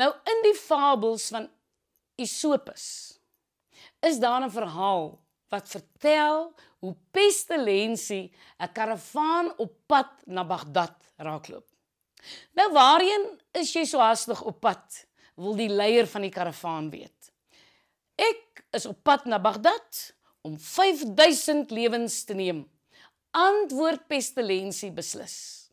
[0.00, 1.48] Nou in die fabels van
[2.20, 2.86] Aesopus
[4.00, 5.20] is daar 'n verhaal
[5.52, 11.66] wat vertel hoe pestilensie 'n karavaan op pad na Bagdad raakloop.
[12.52, 15.06] Nou waarheen is jy so hastig op pad?
[15.34, 17.32] Wil die leier van die karavaan weet.
[18.14, 22.70] Ek is op pad na Bagdad om 5000 lewens te neem.
[23.30, 25.70] Antwoord pestilensie beslis.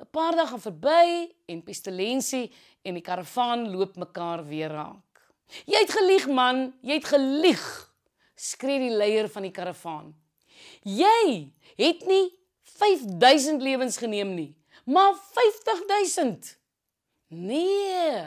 [0.00, 2.52] 'n Paar dae gaan verby en pestilensie
[2.84, 5.24] en die karavaan loop mekaar weer raak.
[5.68, 7.64] Jy het gelieg man, jy het gelieg,
[8.36, 10.12] skree die leier van die karavaan.
[10.84, 11.50] Jy
[11.80, 12.26] het nie
[12.76, 14.50] 5000 lewens geneem nie,
[14.84, 16.54] maar 50000.
[17.34, 18.20] Nee,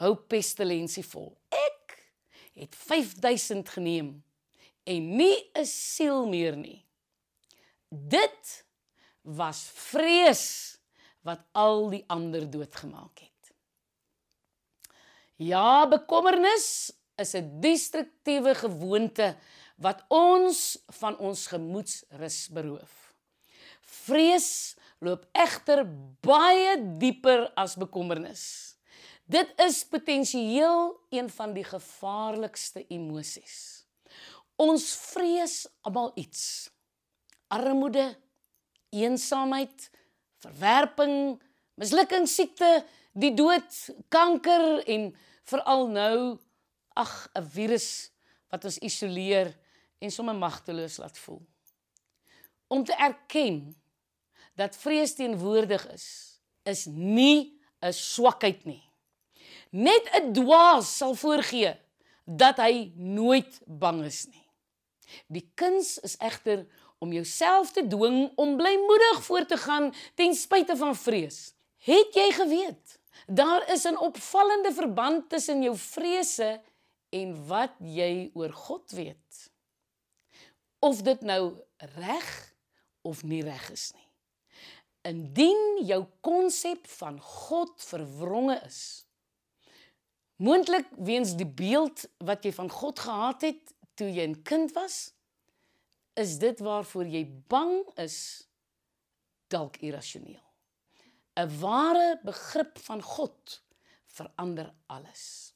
[0.00, 1.32] hou pestilensie vol.
[1.48, 1.96] Ek
[2.54, 4.10] het 5000 geneem
[4.84, 6.84] en nie 'n siel meer nie.
[7.88, 8.64] Dit
[9.22, 10.78] was vrees
[11.22, 13.33] wat al die ander doodgemaak het.
[15.44, 19.36] Ja, bekommernis is 'n destruktiewe gewoonte
[19.76, 23.14] wat ons van ons gemoedsrus beroof.
[23.80, 25.84] Vrees loop egter
[26.20, 28.76] baie dieper as bekommernis.
[29.24, 33.86] Dit is potensieel een van die gevaarlikste emosies.
[34.56, 36.70] Ons vrees almal iets.
[37.48, 38.16] Armoede,
[38.90, 39.90] eensaamheid,
[40.38, 41.42] verwerping,
[41.74, 45.14] mislukking, siekte, die dood, kanker en
[45.44, 46.38] veral nou
[46.94, 48.10] ag 'n virus
[48.50, 49.54] wat ons isoleer
[49.98, 51.42] en sommer magteloos laat voel.
[52.66, 53.76] Om te erken
[54.54, 58.82] dat vrees teenwoordig is, is nie 'n swakheid nie.
[59.70, 61.76] Net 'n dwaas sal voorgee
[62.24, 64.48] dat hy nooit bang is nie.
[65.26, 66.66] Die kuns is egter
[66.98, 71.54] om jouself te dwing om blymoedig voort te gaan ten spyte van vrees.
[71.76, 76.60] Het jy geweet daar is 'n opvallende verband tussen jou vrese
[77.08, 79.50] en wat jy oor God weet?
[80.78, 81.54] Of dit nou
[81.96, 82.54] reg
[83.02, 84.08] of nie reg is nie.
[85.02, 89.06] Indien jou konsep van God verwronge is,
[90.36, 95.12] moontlik weens die beeld wat jy van God gehad het toe jy 'n kind was,
[96.14, 98.48] is dit waarvoor jy bang is
[99.48, 100.43] dalk irrasioneel.
[101.36, 103.60] 'n Ware begrip van God
[104.06, 105.54] verander alles.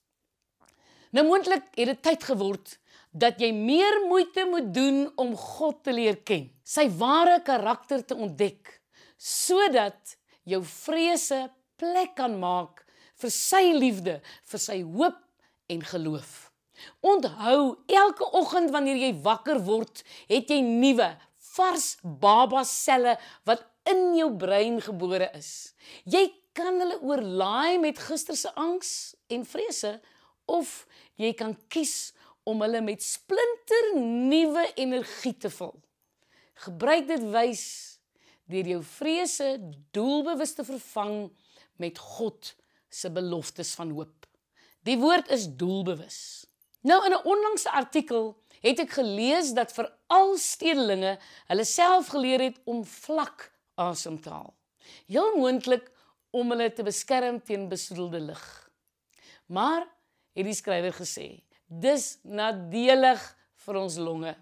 [1.11, 2.75] Nou moontlik het dit tyd geword
[3.11, 8.15] dat jy meer moeite moet doen om God te leer ken, sy ware karakter te
[8.15, 8.75] ontdek,
[9.17, 11.47] sodat jou vrese
[11.81, 12.85] plek kan maak
[13.19, 15.23] vir sy liefde, vir sy hoop
[15.73, 16.35] en geloof.
[17.01, 21.09] Onthou, elke oggend wanneer jy wakker word, het jy nuwe,
[21.57, 23.17] vars baba selle
[23.49, 25.75] wat in jou brein gebore is.
[26.05, 26.27] Jy
[26.57, 29.99] kan hulle oorlaai met gister se angs en vrese
[30.49, 30.87] of
[31.21, 32.13] jy kan kies
[32.49, 35.75] om hulle met splinter nuwe energie te vul.
[36.65, 37.67] Gebruik dit wys
[38.49, 39.51] deur jou vrese
[39.95, 41.29] doelbewus te vervang
[41.79, 42.55] met God
[42.89, 44.27] se beloftes van hoop.
[44.89, 46.47] Die woord is doelbewus.
[46.81, 52.41] Nou in 'n onlangse artikel het ek gelees dat vir al stedelinge hulle self geleer
[52.41, 54.53] het om vlak asem te haal.
[55.07, 55.89] Heel moontlik
[56.35, 58.45] om hulle te beskerm teen besoedelde lug.
[59.47, 59.87] Maar
[60.37, 63.23] het die skrywer gesê, dis nadelig
[63.65, 64.35] vir ons longe.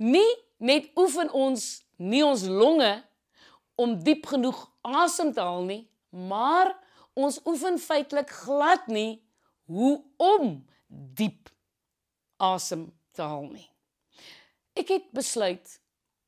[0.00, 0.28] Nie
[0.58, 1.66] net oefen ons
[2.00, 2.90] nie ons longe
[3.80, 6.72] om diep genoeg asem te haal nie, maar
[7.16, 9.20] ons oefen feitelik glad nie
[9.70, 10.56] hoe om
[10.88, 11.50] diep
[12.40, 13.68] asem te haal nie.
[14.76, 15.76] Ek het besluit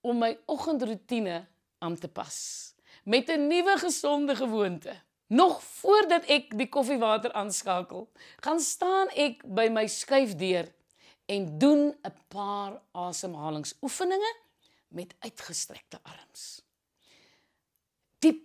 [0.04, 1.42] om my oggendroetine
[1.82, 2.38] aan te pas
[3.04, 5.00] met 'n nuwe gesonde gewoonte.
[5.26, 8.10] Nog voordat ek die koffiewater aanskakel,
[8.40, 10.72] gaan staan ek by my skuifdeur
[11.26, 14.36] en doen 'n paar asemhalingsoefeninge
[14.88, 16.62] met uitgestrekte arms.
[18.18, 18.42] Diep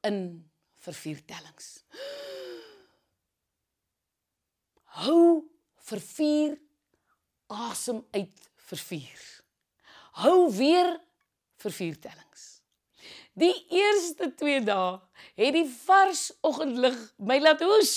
[0.00, 1.84] in vir vier tellings.
[4.84, 5.44] Hou
[5.76, 6.58] vir 4
[7.46, 9.42] asem uit vir 4.
[10.12, 11.00] Hou weer
[11.56, 12.59] vir 4 tellings.
[13.38, 14.98] Die eerste 2 dae
[15.38, 17.92] het die vars oggendlig my laat hoes.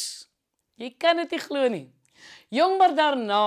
[0.80, 1.88] Jy kan dit nie glo nie.
[2.54, 3.46] Jong maar daarna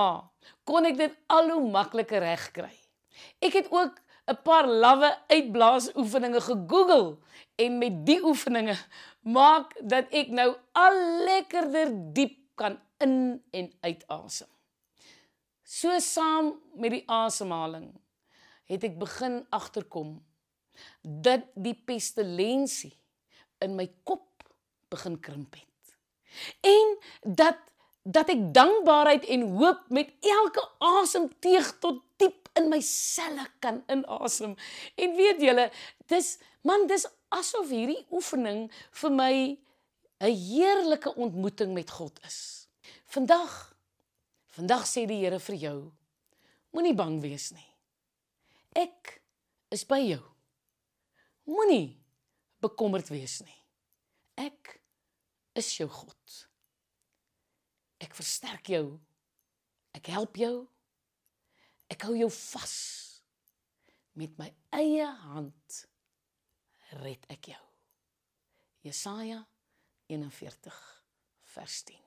[0.67, 2.73] kon ek dit al hoe makliker regkry.
[3.41, 7.17] Ek het ook 'n paar lawwe uitblaas oefeninge gegoogel
[7.55, 8.75] en met die oefeninge
[9.21, 14.47] maak dat ek nou al lekkerder diep kan in en uitasem.
[15.63, 17.91] So saam met die asemhaling
[18.67, 20.17] het ek begin agterkom
[21.01, 22.93] dat die pestilensie
[23.63, 24.43] in my kop
[24.89, 25.97] begin krimp het.
[26.61, 27.63] En dat
[28.07, 34.53] dat ek dankbaarheid en hoop met elke asemteug tot diep in my selle kan inasem.
[34.95, 35.65] En weet julle,
[36.07, 37.03] dis man, dis
[37.35, 38.69] asof hierdie oefening
[39.01, 39.33] vir my
[40.23, 42.67] 'n heerlike ontmoeting met God is.
[43.05, 43.75] Vandag
[44.57, 45.91] vandag sê die Here vir jou,
[46.73, 47.69] moenie bang wees nie.
[48.73, 49.21] Ek
[49.69, 50.23] is by jou.
[51.47, 51.95] Moenie
[52.63, 53.59] bekommerd wees nie.
[54.37, 54.75] Ek
[55.57, 56.39] is jou God.
[58.03, 58.97] Ek versterk jou.
[59.97, 60.67] Ek help jou.
[61.89, 62.75] Ek hou jou vas.
[64.17, 65.79] Met my eie hand
[67.01, 67.63] red ek jou.
[68.85, 69.41] Jesaja
[70.11, 70.81] 41
[71.55, 72.06] vers 10.